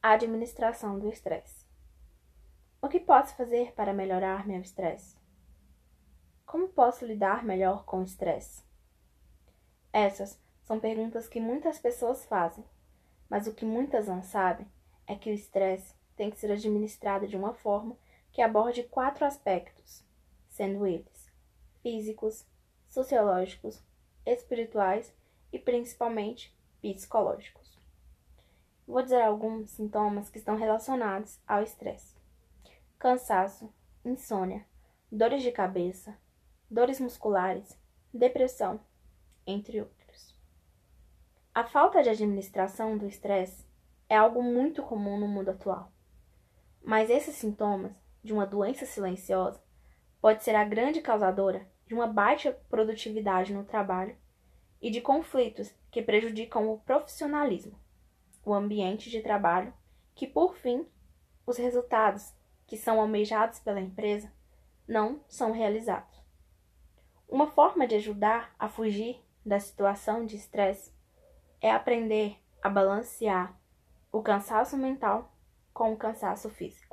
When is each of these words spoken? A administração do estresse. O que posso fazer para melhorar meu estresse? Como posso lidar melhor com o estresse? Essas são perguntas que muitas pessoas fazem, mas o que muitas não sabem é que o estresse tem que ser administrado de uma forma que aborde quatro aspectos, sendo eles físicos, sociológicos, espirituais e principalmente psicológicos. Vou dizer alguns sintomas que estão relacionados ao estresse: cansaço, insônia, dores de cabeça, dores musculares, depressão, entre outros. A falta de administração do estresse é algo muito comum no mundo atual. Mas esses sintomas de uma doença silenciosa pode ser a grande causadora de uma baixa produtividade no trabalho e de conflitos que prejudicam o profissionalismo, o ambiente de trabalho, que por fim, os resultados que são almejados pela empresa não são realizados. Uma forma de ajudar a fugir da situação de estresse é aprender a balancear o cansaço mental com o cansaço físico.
A 0.00 0.12
administração 0.12 0.96
do 0.96 1.08
estresse. 1.08 1.66
O 2.80 2.88
que 2.88 3.00
posso 3.00 3.34
fazer 3.34 3.72
para 3.72 3.92
melhorar 3.92 4.46
meu 4.46 4.60
estresse? 4.60 5.16
Como 6.46 6.68
posso 6.68 7.04
lidar 7.04 7.44
melhor 7.44 7.84
com 7.84 7.98
o 7.98 8.04
estresse? 8.04 8.62
Essas 9.92 10.40
são 10.62 10.78
perguntas 10.78 11.26
que 11.26 11.40
muitas 11.40 11.80
pessoas 11.80 12.24
fazem, 12.24 12.64
mas 13.28 13.48
o 13.48 13.52
que 13.54 13.64
muitas 13.64 14.06
não 14.06 14.22
sabem 14.22 14.70
é 15.04 15.16
que 15.16 15.30
o 15.30 15.34
estresse 15.34 15.92
tem 16.14 16.30
que 16.30 16.38
ser 16.38 16.52
administrado 16.52 17.26
de 17.26 17.36
uma 17.36 17.52
forma 17.52 17.98
que 18.30 18.40
aborde 18.40 18.84
quatro 18.84 19.24
aspectos, 19.24 20.04
sendo 20.48 20.86
eles 20.86 21.28
físicos, 21.82 22.46
sociológicos, 22.88 23.82
espirituais 24.24 25.12
e 25.52 25.58
principalmente 25.58 26.56
psicológicos. 26.80 27.77
Vou 28.88 29.02
dizer 29.02 29.20
alguns 29.20 29.68
sintomas 29.72 30.30
que 30.30 30.38
estão 30.38 30.56
relacionados 30.56 31.38
ao 31.46 31.62
estresse: 31.62 32.16
cansaço, 32.98 33.70
insônia, 34.02 34.64
dores 35.12 35.42
de 35.42 35.52
cabeça, 35.52 36.16
dores 36.70 36.98
musculares, 36.98 37.78
depressão, 38.14 38.80
entre 39.46 39.82
outros. 39.82 40.34
A 41.54 41.64
falta 41.64 42.02
de 42.02 42.08
administração 42.08 42.96
do 42.96 43.06
estresse 43.06 43.62
é 44.08 44.16
algo 44.16 44.42
muito 44.42 44.82
comum 44.82 45.20
no 45.20 45.28
mundo 45.28 45.50
atual. 45.50 45.92
Mas 46.82 47.10
esses 47.10 47.34
sintomas 47.34 47.92
de 48.24 48.32
uma 48.32 48.46
doença 48.46 48.86
silenciosa 48.86 49.62
pode 50.18 50.42
ser 50.42 50.54
a 50.54 50.64
grande 50.64 51.02
causadora 51.02 51.68
de 51.86 51.92
uma 51.92 52.06
baixa 52.06 52.52
produtividade 52.70 53.52
no 53.52 53.64
trabalho 53.64 54.16
e 54.80 54.90
de 54.90 55.02
conflitos 55.02 55.74
que 55.90 56.00
prejudicam 56.00 56.70
o 56.70 56.78
profissionalismo, 56.78 57.78
o 58.50 58.54
ambiente 58.54 59.10
de 59.10 59.20
trabalho, 59.20 59.72
que 60.14 60.26
por 60.26 60.56
fim, 60.56 60.86
os 61.46 61.56
resultados 61.56 62.32
que 62.66 62.76
são 62.76 63.00
almejados 63.00 63.58
pela 63.58 63.80
empresa 63.80 64.32
não 64.86 65.20
são 65.28 65.52
realizados. 65.52 66.18
Uma 67.28 67.46
forma 67.46 67.86
de 67.86 67.96
ajudar 67.96 68.54
a 68.58 68.68
fugir 68.68 69.22
da 69.44 69.60
situação 69.60 70.24
de 70.24 70.36
estresse 70.36 70.92
é 71.60 71.70
aprender 71.70 72.38
a 72.62 72.68
balancear 72.70 73.58
o 74.10 74.22
cansaço 74.22 74.76
mental 74.76 75.32
com 75.72 75.92
o 75.92 75.96
cansaço 75.96 76.48
físico. 76.48 76.87